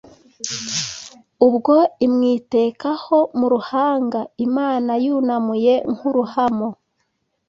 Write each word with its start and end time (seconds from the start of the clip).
Ubwo 1.47 1.75
imwitekaho 2.05 3.17
mu 3.39 3.47
ruhanga 3.53 4.19
Imana 4.47 4.91
yunamuye 5.05 5.73
nk’ 5.93 6.01
uruhamo 6.09 6.67